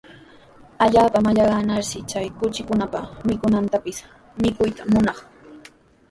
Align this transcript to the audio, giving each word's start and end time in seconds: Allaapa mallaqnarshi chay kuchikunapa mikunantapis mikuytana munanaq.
Allaapa 0.83 1.19
mallaqnarshi 1.25 1.99
chay 2.11 2.27
kuchikunapa 2.39 2.99
mikunantapis 3.27 3.97
mikuytana 4.41 4.89
munanaq. 4.93 5.17